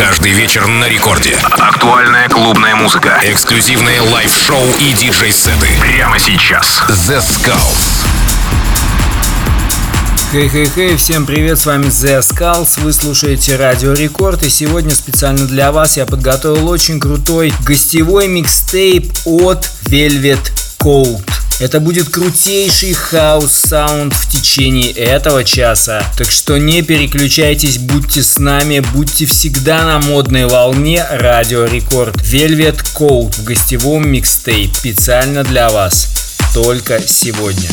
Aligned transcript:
Каждый 0.00 0.32
вечер 0.32 0.66
на 0.66 0.88
Рекорде. 0.88 1.36
Актуальная 1.42 2.26
клубная 2.30 2.74
музыка. 2.74 3.20
Эксклюзивные 3.22 4.00
лайв-шоу 4.00 4.64
и 4.78 4.94
диджей-сеты. 4.94 5.68
Прямо 5.78 6.18
сейчас. 6.18 6.82
The 6.88 7.18
Skulls. 7.18 8.06
Хей-хей-хей, 10.32 10.96
всем 10.96 11.26
привет, 11.26 11.58
с 11.58 11.66
вами 11.66 11.88
The 11.88 12.20
Skulls, 12.20 12.80
вы 12.80 12.94
слушаете 12.94 13.56
Радио 13.56 13.92
Рекорд, 13.92 14.42
и 14.42 14.48
сегодня 14.48 14.94
специально 14.94 15.44
для 15.44 15.70
вас 15.70 15.98
я 15.98 16.06
подготовил 16.06 16.70
очень 16.70 16.98
крутой 16.98 17.52
гостевой 17.66 18.26
микстейп 18.26 19.12
от 19.26 19.68
Velvet 19.84 20.50
Coat. 20.78 21.20
Это 21.60 21.78
будет 21.78 22.08
крутейший 22.08 22.94
хаус-саунд 22.94 24.14
в 24.14 24.30
течение 24.30 24.90
этого 24.92 25.44
часа. 25.44 26.02
Так 26.16 26.30
что 26.30 26.56
не 26.56 26.80
переключайтесь, 26.80 27.76
будьте 27.76 28.22
с 28.22 28.38
нами, 28.38 28.80
будьте 28.94 29.26
всегда 29.26 29.84
на 29.84 29.98
модной 29.98 30.46
волне 30.46 31.06
Радио 31.10 31.66
Рекорд. 31.66 32.16
Velvet 32.16 32.82
Coat 32.96 33.34
в 33.34 33.44
гостевом 33.44 34.08
микстейп 34.08 34.74
специально 34.74 35.44
для 35.44 35.68
вас. 35.68 36.08
Только 36.54 36.98
сегодня. 37.06 37.68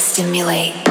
stimulate. 0.00 0.89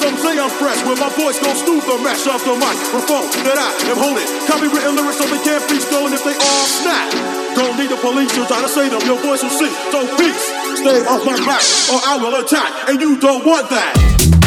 Some 0.00 0.16
say 0.16 0.40
I'm 0.40 0.48
fresh, 0.48 0.80
but 0.82 0.96
my 0.96 1.12
voice 1.12 1.36
goes 1.44 1.60
through 1.60 1.84
the 1.84 2.00
mesh 2.00 2.24
of 2.24 2.40
the 2.40 2.56
microphone 2.56 3.28
that 3.44 3.60
I 3.60 3.68
am 3.92 4.00
holding. 4.00 4.24
Copywritten 4.48 4.96
lyrics 4.96 5.20
so 5.20 5.28
they 5.28 5.42
can't 5.44 5.60
be 5.68 5.76
stolen 5.76 6.16
if 6.16 6.24
they 6.24 6.32
are 6.32 6.66
not. 6.88 7.06
Don't 7.54 7.76
need 7.76 7.90
the 7.90 8.00
police 8.00 8.32
to 8.32 8.46
try 8.46 8.62
to 8.62 8.68
say 8.68 8.88
them. 8.88 9.04
Your 9.04 9.20
voice 9.20 9.42
will 9.42 9.52
see. 9.52 9.68
So 9.92 10.00
peace, 10.16 10.44
stay 10.80 11.04
off 11.04 11.20
my 11.28 11.36
back, 11.44 11.60
or 11.92 12.00
I 12.00 12.16
will 12.16 12.32
attack, 12.40 12.88
and 12.88 12.98
you 12.98 13.20
don't 13.20 13.44
want 13.44 13.68
that. 13.68 14.39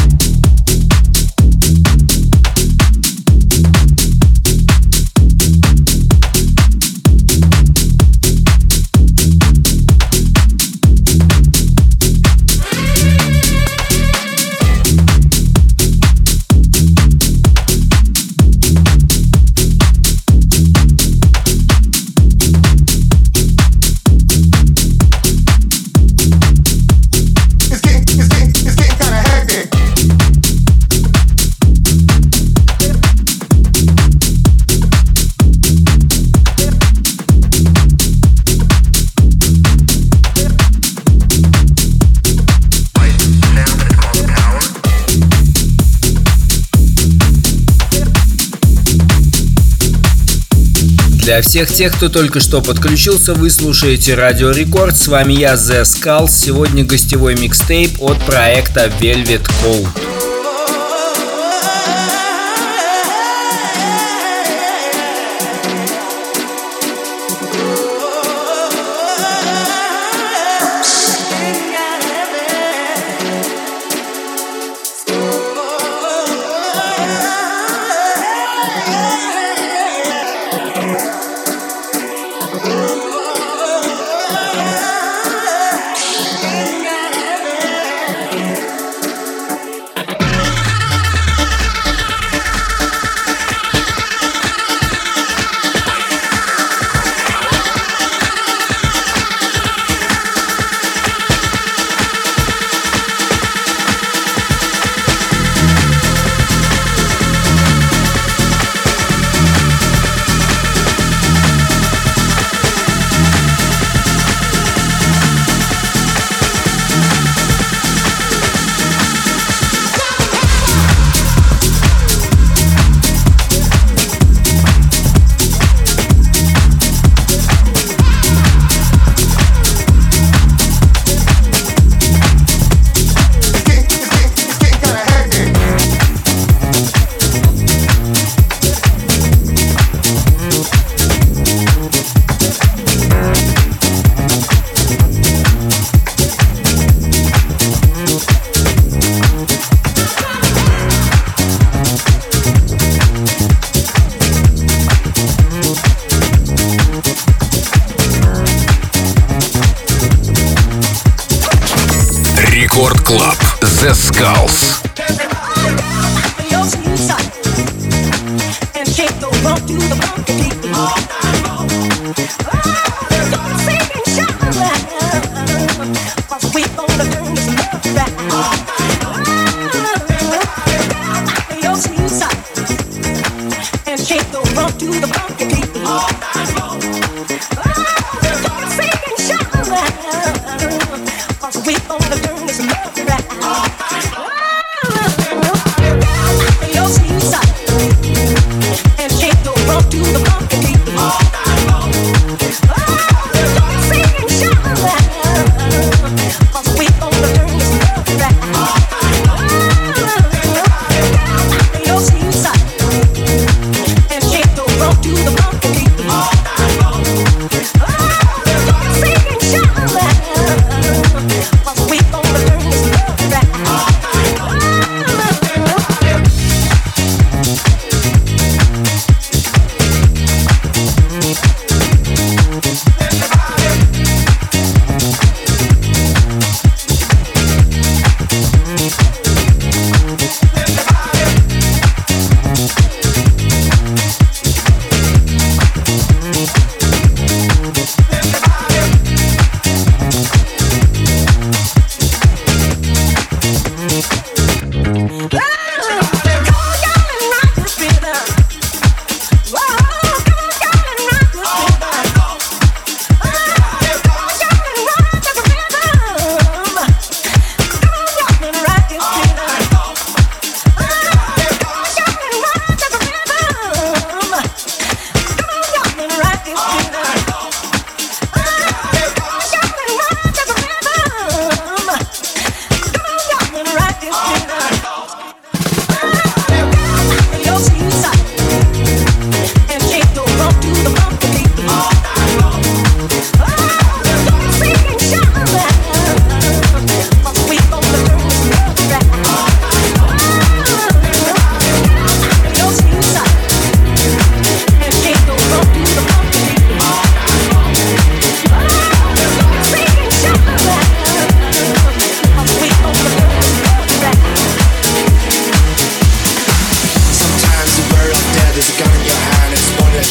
Для 51.24 51.40
всех 51.40 51.72
тех, 51.72 51.96
кто 51.96 52.10
только 52.10 52.38
что 52.38 52.60
подключился, 52.60 53.32
вы 53.32 53.48
слушаете 53.48 54.14
Радио 54.14 54.50
Рекорд. 54.50 54.94
С 54.94 55.08
вами 55.08 55.32
я, 55.32 55.54
The 55.54 55.80
Skull. 55.80 56.28
Сегодня 56.28 56.84
гостевой 56.84 57.34
микстейп 57.34 57.96
от 58.02 58.22
проекта 58.26 58.92
Velvet 59.00 59.48
Cold. 59.62 60.13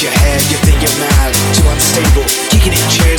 your 0.02 0.12
head, 0.12 0.42
you 0.50 0.58
think 0.66 0.82
you're 0.82 0.98
mad, 0.98 1.34
too 1.54 1.68
unstable, 1.70 2.24
kicking 2.50 2.74
in 2.74 2.90
chairs. 2.90 3.13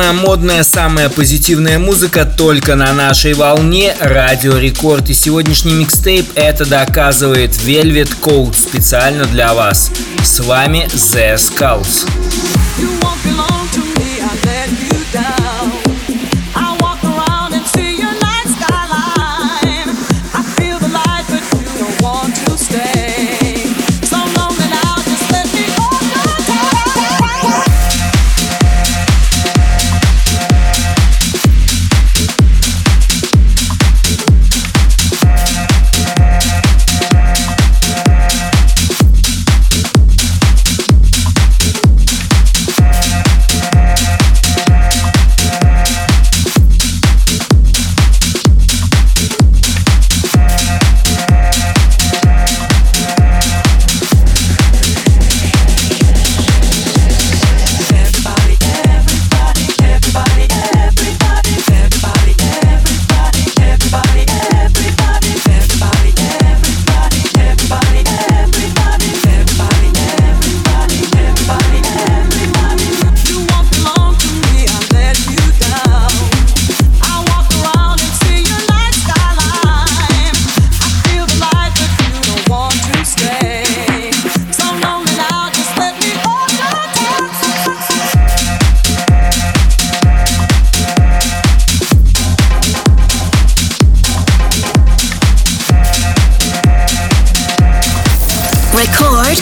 Самая 0.00 0.14
модная, 0.14 0.62
самая 0.62 1.10
позитивная 1.10 1.78
музыка 1.78 2.24
только 2.24 2.74
на 2.74 2.94
нашей 2.94 3.34
волне 3.34 3.94
Радио 4.00 4.56
Рекорд. 4.56 5.10
И 5.10 5.12
сегодняшний 5.12 5.74
микстейп 5.74 6.24
это 6.36 6.64
доказывает 6.64 7.50
Velvet 7.50 8.10
Cold 8.22 8.56
специально 8.56 9.26
для 9.26 9.52
вас. 9.52 9.90
С 10.24 10.40
вами 10.40 10.88
The 10.94 11.34
Skulls. 11.34 12.08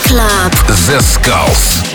Club. 0.09 0.53
The 0.66 1.01
Skulls. 1.03 1.88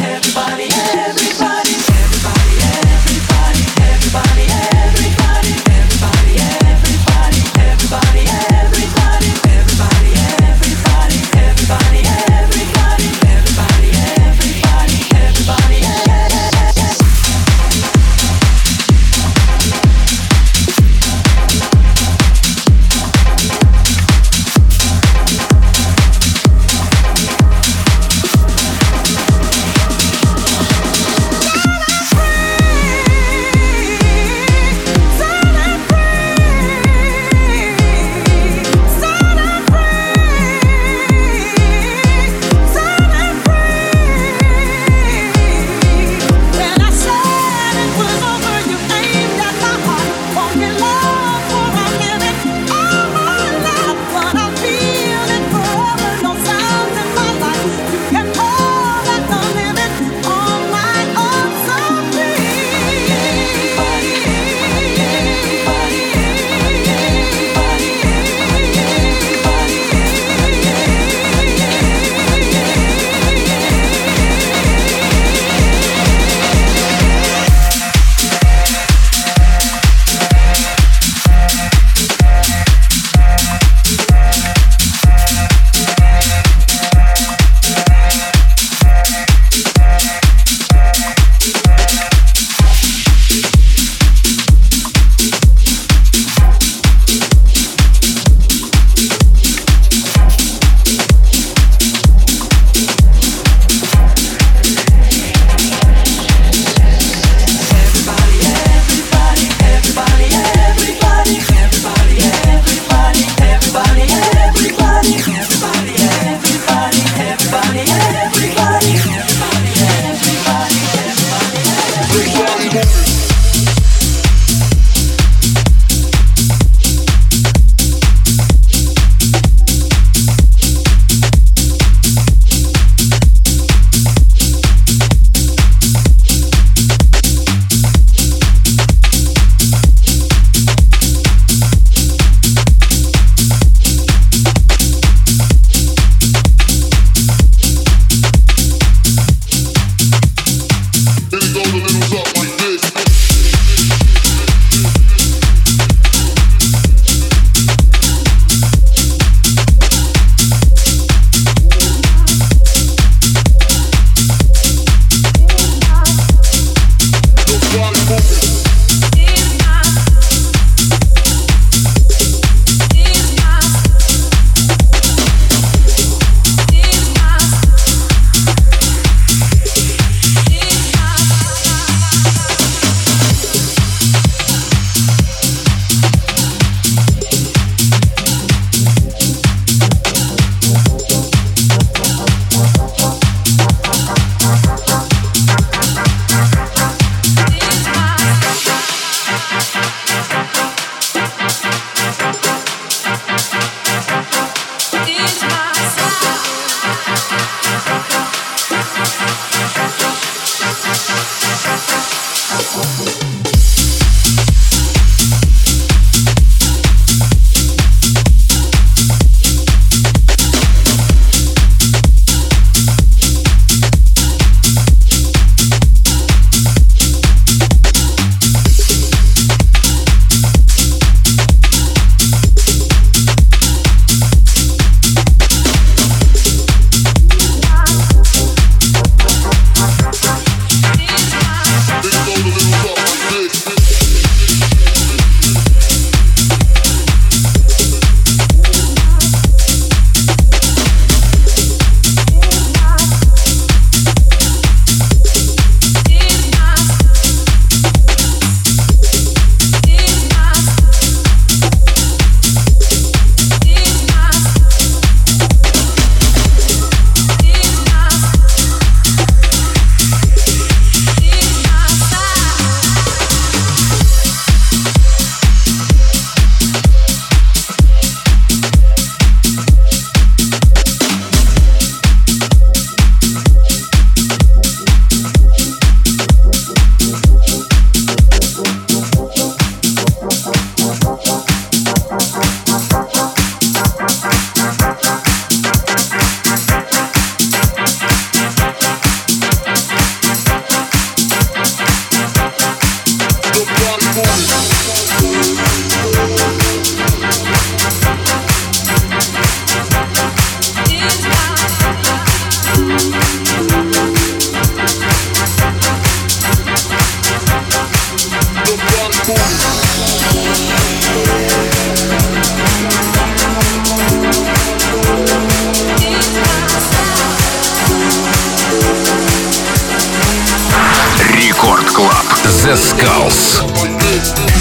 Skulls. 332.75 334.52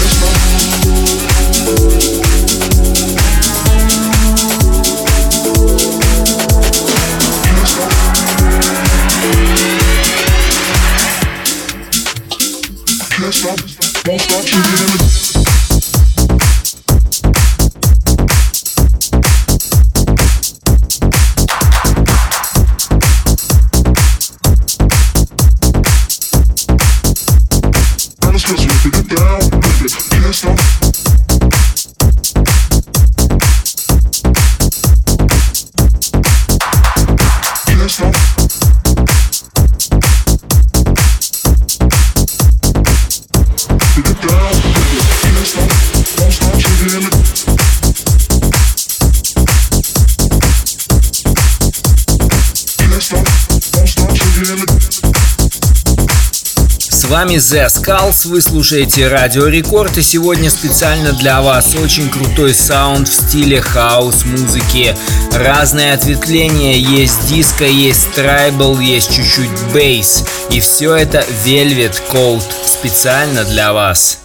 Вами 57.33 57.37
The 57.37 57.67
Skulls, 57.67 58.27
вы 58.27 58.41
слушаете 58.41 59.07
Радио 59.07 59.47
Рекорд 59.47 59.97
и 59.97 60.01
сегодня 60.01 60.49
специально 60.49 61.13
для 61.13 61.41
вас 61.41 61.75
очень 61.75 62.09
крутой 62.09 62.53
саунд 62.53 63.07
в 63.07 63.13
стиле 63.13 63.61
хаус-музыки. 63.61 64.95
Разные 65.31 65.93
ответвления, 65.93 66.75
есть 66.75 67.27
диско, 67.27 67.65
есть 67.65 68.11
tribal, 68.13 68.79
есть 68.79 69.15
чуть-чуть 69.15 69.73
bass. 69.73 70.23
И 70.51 70.59
все 70.59 70.95
это 70.95 71.25
Velvet 71.45 71.95
Coat 72.11 72.43
специально 72.65 73.43
для 73.45 73.73
вас. 73.73 74.19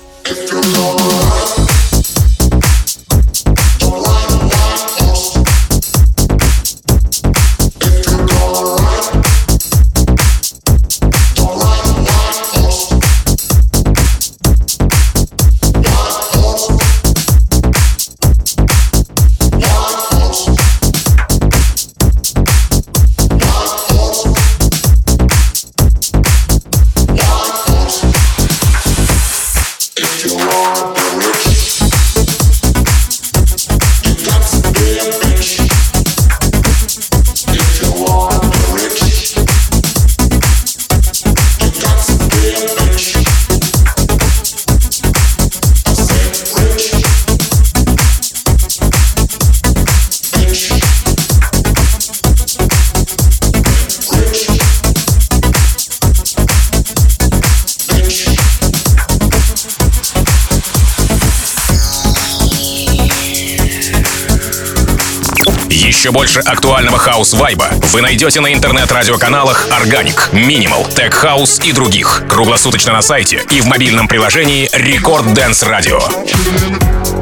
Еще 66.09 66.15
больше 66.15 66.41
актуального 66.41 66.97
хаус-вайба 66.97 67.69
вы 67.93 68.01
найдете 68.01 68.41
на 68.41 68.55
интернет-радиоканалах 68.55 69.69
Organic, 69.69 70.33
Minimal, 70.33 70.89
Tech 70.95 71.13
House 71.23 71.63
и 71.63 71.73
других. 71.73 72.25
Круглосуточно 72.31 72.95
на 72.95 73.03
сайте 73.03 73.45
и 73.51 73.61
в 73.61 73.67
мобильном 73.67 74.09
приложении 74.09 74.71
Record 74.75 75.35
Dance 75.35 75.69
Radio. 75.69 77.18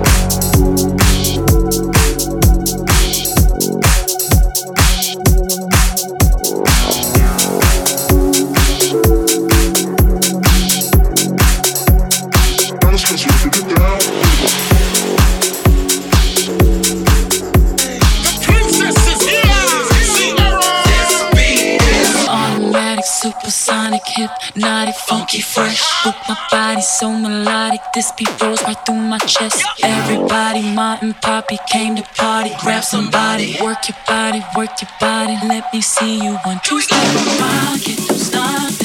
Beat 28.12 28.30
rolls 28.40 28.62
right 28.62 28.76
through 28.84 28.96
my 28.96 29.18
chest. 29.18 29.62
Everybody, 29.82 30.62
mom 30.74 30.98
and 31.02 31.16
poppy 31.20 31.58
came 31.68 31.96
to 31.96 32.02
party. 32.02 32.50
Grab 32.60 32.84
somebody, 32.84 33.56
work 33.62 33.88
your 33.88 33.98
body, 34.06 34.42
work 34.56 34.70
your 34.80 34.90
body. 35.00 35.36
Let 35.46 35.72
me 35.72 35.80
see 35.80 36.22
you 36.22 36.34
one, 36.44 36.60
two, 36.64 36.80
step, 36.80 36.98
it, 37.00 38.08
don't 38.08 38.18
stop 38.18 38.75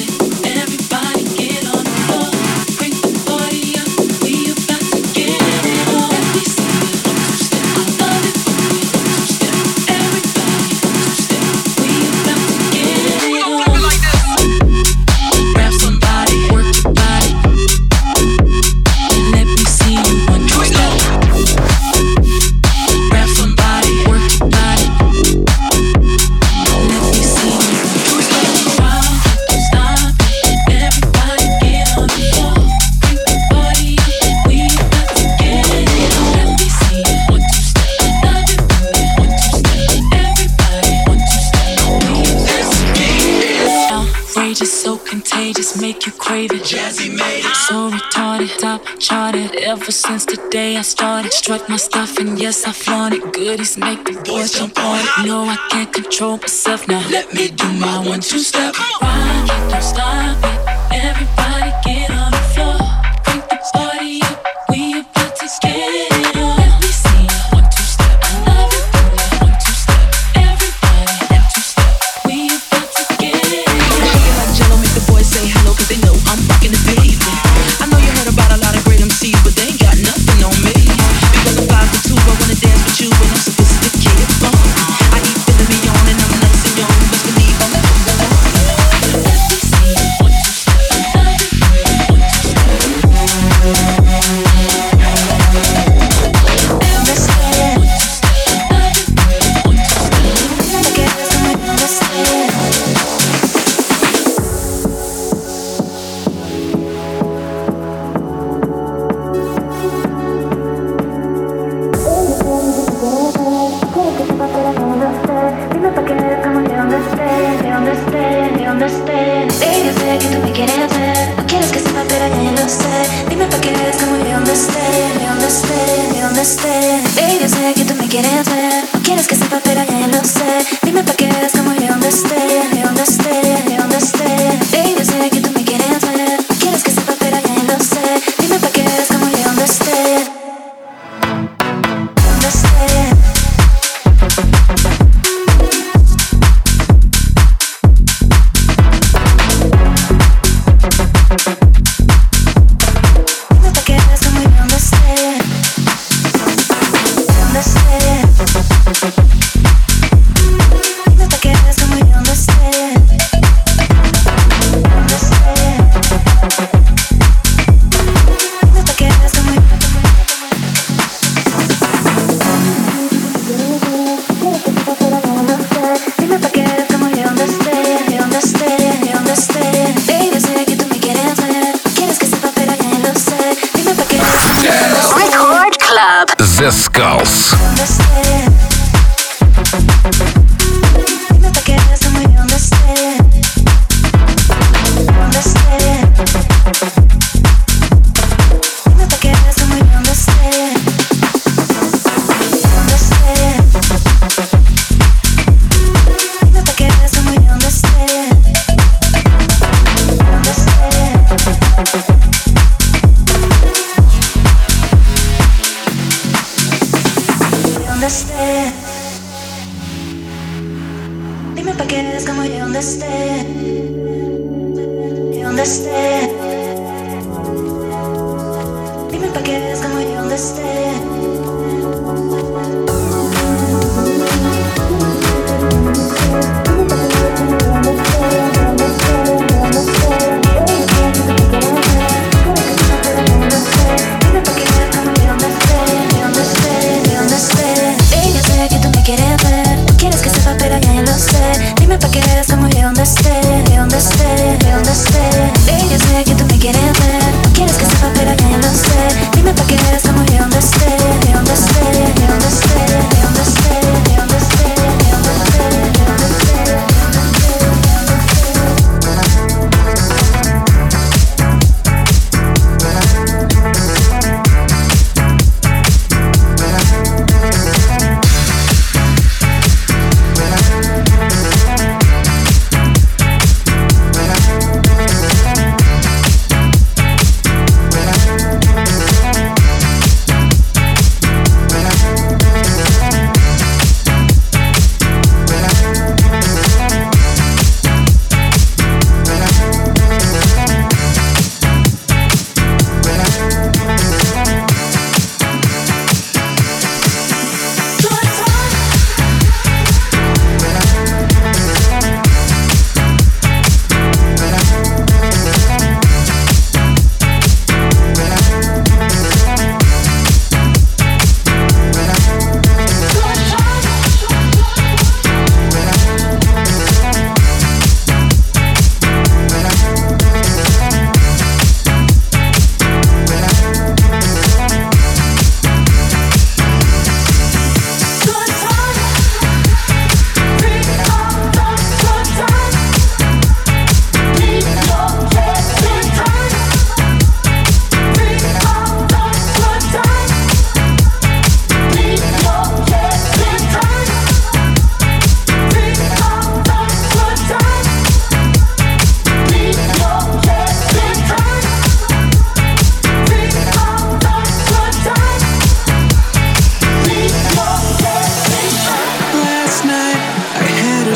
ever 49.82 49.90
since 49.90 50.24
the 50.24 50.36
day 50.50 50.76
I 50.76 50.82
started. 50.82 51.32
Strut 51.32 51.68
my 51.68 51.76
stuff 51.76 52.18
and 52.18 52.38
yes, 52.38 52.64
I 52.64 52.72
flaunt 52.72 53.14
it. 53.14 53.32
Goodies 53.32 53.76
make 53.76 54.04
the 54.04 54.12
boys 54.24 54.52
jump 54.52 54.78
on 54.78 55.00
it. 55.00 55.26
No, 55.26 55.44
I 55.44 55.56
can't 55.70 55.92
control 55.92 56.36
myself 56.36 56.86
now. 56.86 57.04
Let 57.10 57.34
me 57.34 57.48
do 57.48 57.68
my 57.72 57.98
one 58.06 58.20
two 58.20 58.38
step. 58.38 58.74
Rock 58.78 59.02
it, 59.02 59.70
don't 59.70 59.82
stop 59.82 60.38
it. 60.44 60.71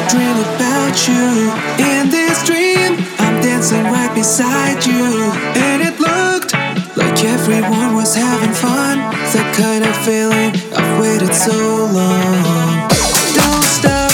dream 0.09 0.37
about 0.55 1.09
you. 1.09 1.51
In 1.79 2.11
this 2.11 2.45
dream, 2.45 2.97
I'm 3.19 3.41
dancing 3.41 3.85
right 3.85 4.13
beside 4.15 4.85
you. 4.85 5.33
And 5.57 5.83
it 5.83 5.99
looked 5.99 6.53
like 6.97 7.25
everyone 7.25 7.95
was 7.95 8.15
having 8.15 8.53
fun. 8.53 8.99
That 9.35 9.55
kind 9.57 9.85
of 9.85 9.97
feeling, 10.05 10.53
I've 10.77 11.01
waited 11.01 11.35
so 11.35 11.53
long. 11.99 12.89
Don't 13.35 13.65
stop, 13.65 14.13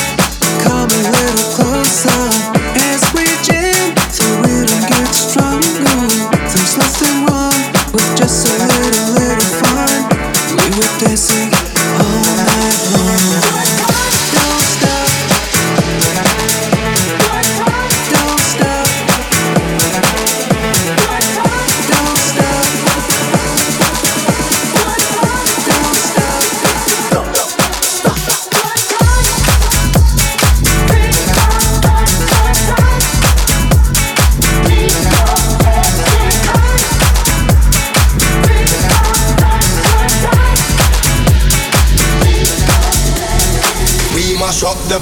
come 0.65 0.89
a 0.89 1.03
little 1.11 1.49
closer. 1.57 2.32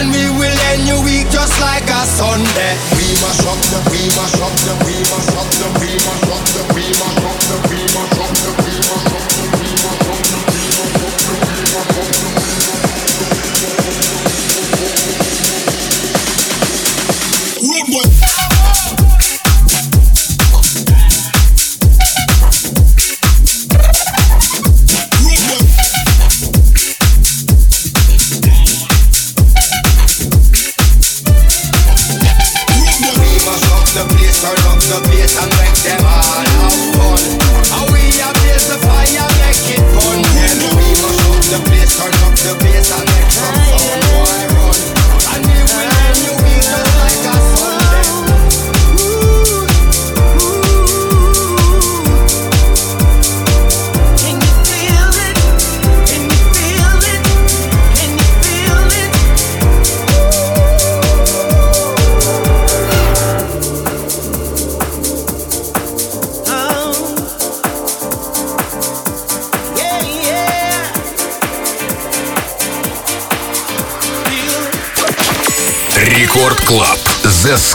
And 0.00 0.08
we 0.12 0.24
will 0.30 0.58
end 0.72 0.88
your 0.88 1.04
week 1.04 1.28
just 1.28 1.60
like 1.60 1.84
a 1.84 2.00
Sunday. 2.08 2.72
We 2.96 3.04
mash 3.20 3.44
up 3.44 3.60
the, 3.68 3.84
we 3.92 4.00
mash 4.16 4.40
up 4.40 4.54
the, 4.64 4.72
we 4.86 4.96
mash 5.12 5.28
up 5.36 5.44
the, 5.60 5.66
we 5.76 5.92
mash 5.92 6.24
up 6.32 6.44
the, 6.48 6.64
we 6.72 6.88
mash 6.88 7.20
up 7.20 7.36
the, 7.44 7.56
we 7.68 7.76
mash 7.84 8.08
up 8.08 8.32
the, 8.32 8.48
we 8.64 8.64
mash 8.64 9.12
up 9.12 9.20
the, 9.20 9.44
we 9.44 9.60
mash 9.60 9.64
up 9.64 9.69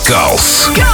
Calls. 0.07 0.84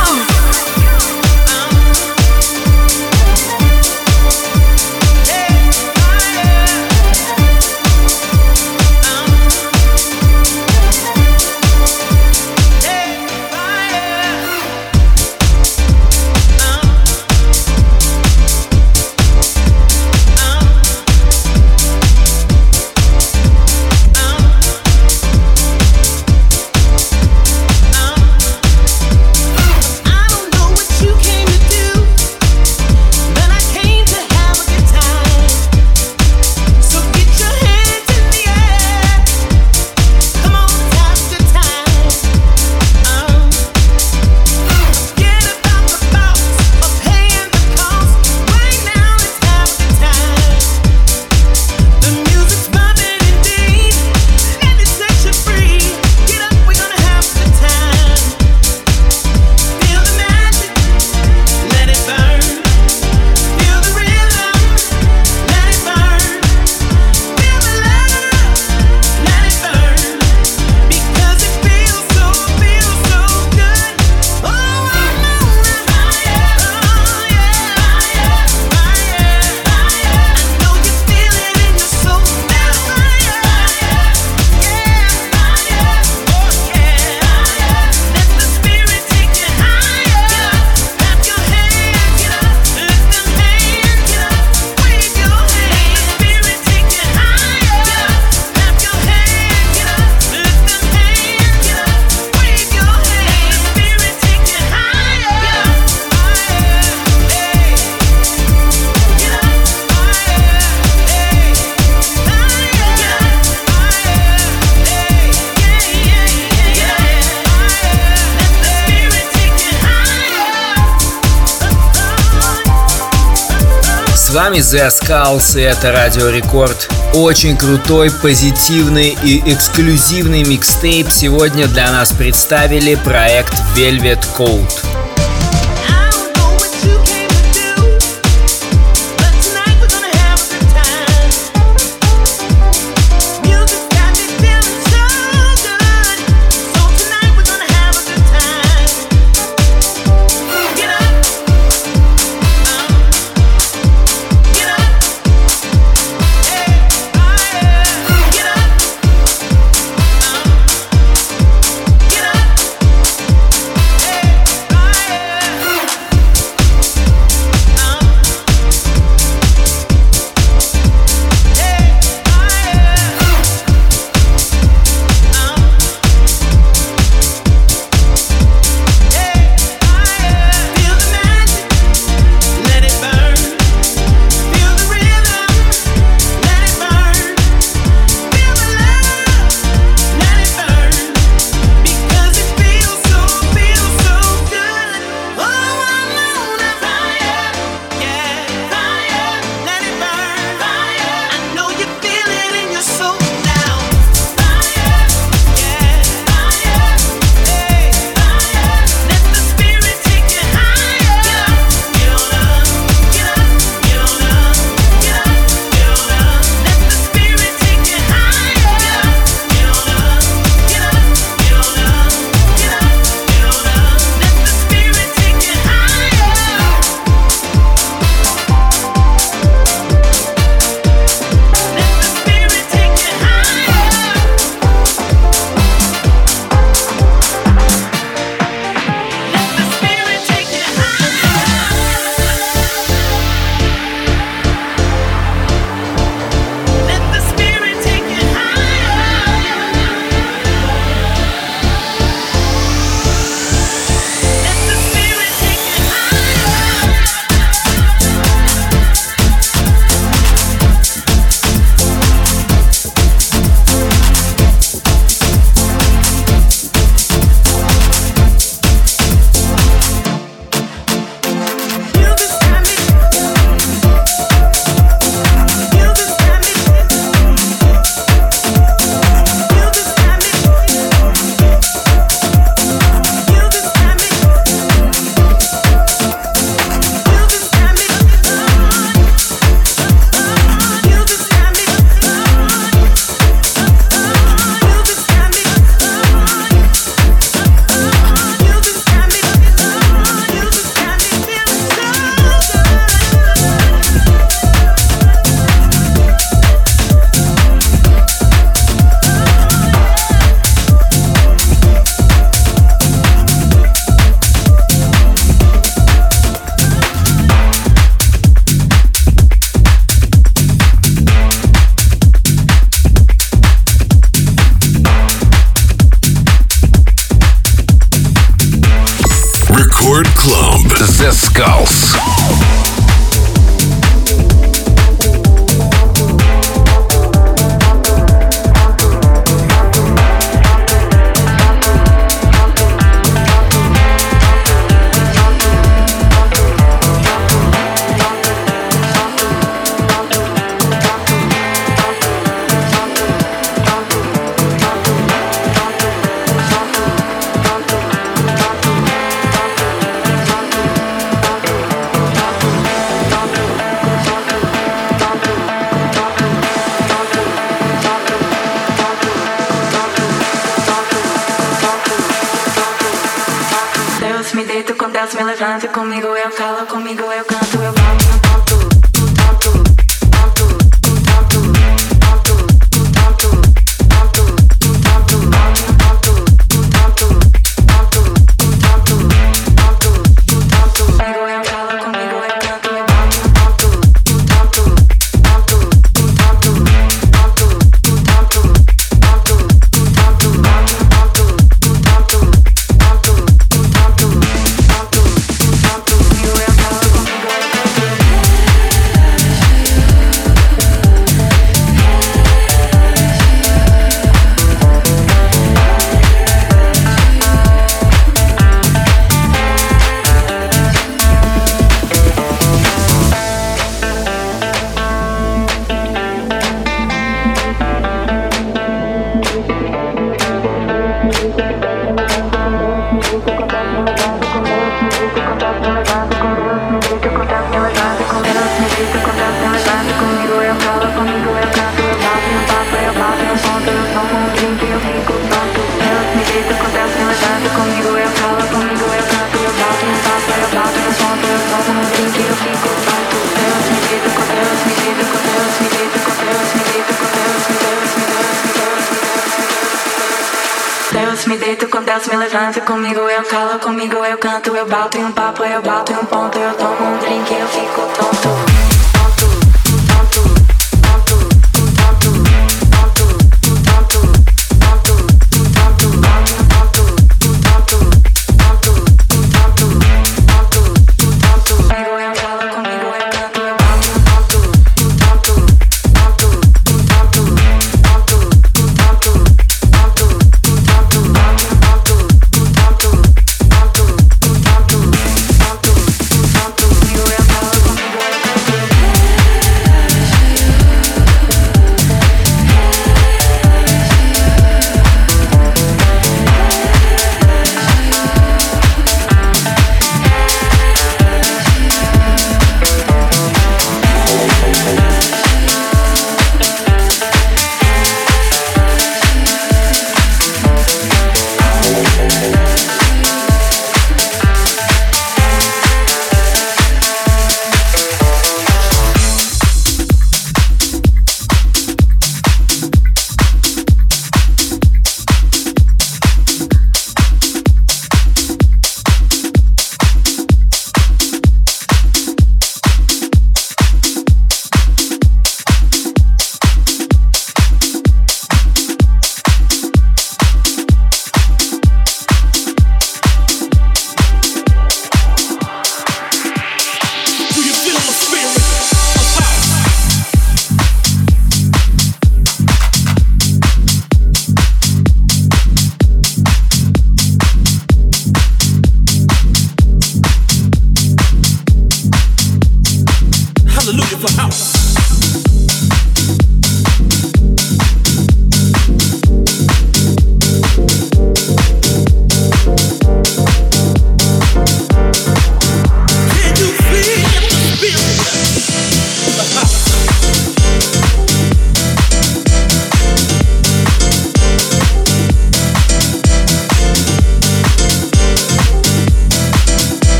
Skulls 125.31 125.59
и 125.59 125.61
это 125.61 125.91
Радио 125.91 126.29
Рекорд. 126.29 126.89
Очень 127.13 127.55
крутой, 127.55 128.11
позитивный 128.11 129.17
и 129.23 129.41
эксклюзивный 129.45 130.43
микстейп 130.43 131.09
сегодня 131.09 131.67
для 131.67 131.91
нас 131.91 132.11
представили 132.11 132.95
проект 132.95 133.53
Velvet 133.75 134.23
Code. 134.37 134.90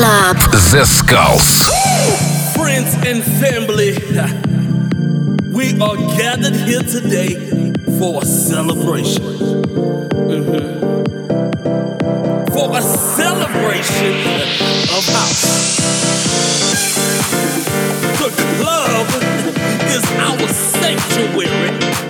Club. 0.00 0.36
The 0.50 0.86
Skulls. 0.86 1.68
Friends 2.56 2.94
and 3.04 3.22
family, 3.38 3.92
we 5.52 5.78
are 5.78 5.96
gathered 6.16 6.56
here 6.56 6.80
today 6.80 7.34
for 7.98 8.22
a 8.22 8.24
celebration. 8.24 9.22
Mhm. 10.30 10.64
For 12.54 12.78
a 12.78 12.82
celebration 13.18 14.14
of 14.96 15.04
house. 15.18 15.46
The 18.20 18.30
club 18.56 19.08
is 19.96 20.04
our 20.26 20.48
sanctuary. 20.80 22.09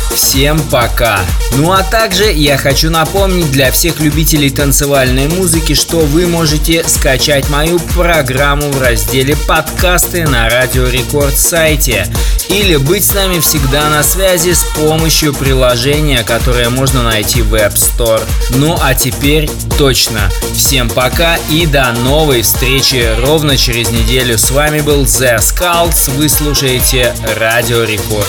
Всем 0.13 0.59
пока! 0.69 1.19
Ну 1.57 1.71
а 1.71 1.83
также 1.83 2.31
я 2.31 2.57
хочу 2.57 2.89
напомнить 2.89 3.51
для 3.51 3.71
всех 3.71 3.99
любителей 3.99 4.49
танцевальной 4.49 5.27
музыки, 5.27 5.73
что 5.73 5.99
вы 5.99 6.27
можете 6.27 6.83
скачать 6.85 7.49
мою 7.49 7.79
программу 7.79 8.69
в 8.71 8.81
разделе 8.81 9.35
подкасты 9.47 10.27
на 10.27 10.49
Радио 10.49 10.87
Рекорд 10.87 11.37
сайте 11.37 12.07
или 12.49 12.75
быть 12.75 13.05
с 13.05 13.13
нами 13.13 13.39
всегда 13.39 13.89
на 13.89 14.03
связи 14.03 14.51
с 14.51 14.63
помощью 14.75 15.33
приложения, 15.33 16.23
которое 16.23 16.69
можно 16.69 17.03
найти 17.03 17.41
в 17.41 17.53
App 17.53 17.75
Store. 17.75 18.21
Ну 18.51 18.77
а 18.81 18.93
теперь 18.93 19.49
точно. 19.77 20.29
Всем 20.53 20.89
пока 20.89 21.37
и 21.49 21.65
до 21.65 21.93
новой 21.93 22.41
встречи 22.41 23.15
ровно 23.19 23.55
через 23.55 23.89
неделю. 23.89 24.37
С 24.37 24.51
вами 24.51 24.81
был 24.81 25.03
The 25.03 25.37
Skulls. 25.37 26.11
Вы 26.17 26.27
слушаете 26.27 27.15
Радио 27.37 27.83
Рекорд. 27.83 28.27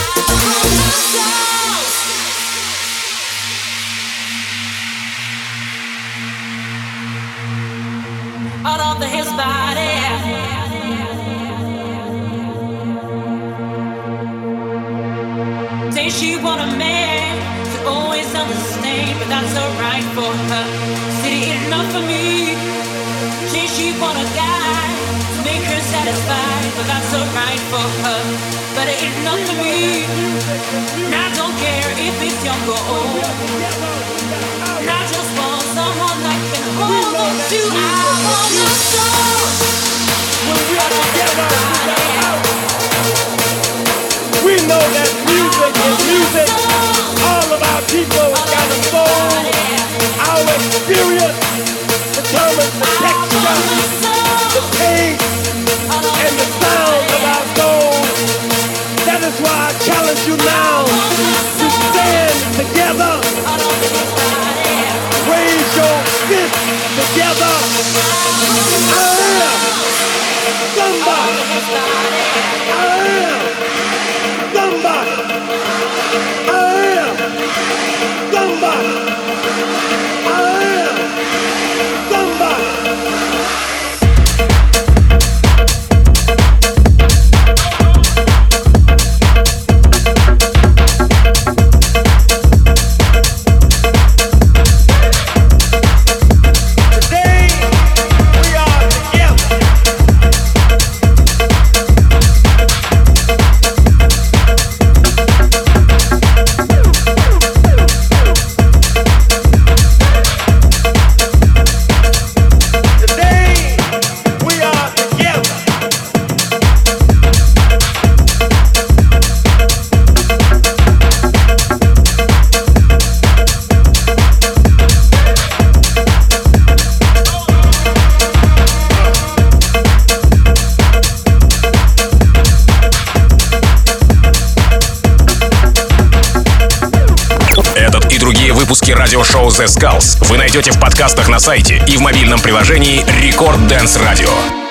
Skulls 139.64 140.16
вы 140.28 140.38
найдете 140.38 140.72
в 140.72 140.80
подкастах 140.80 141.28
на 141.28 141.38
сайте 141.38 141.82
и 141.86 141.96
в 141.96 142.00
мобильном 142.00 142.40
приложении 142.40 143.02
Record 143.04 143.68
Dance 143.68 144.00
Radio. 144.00 144.61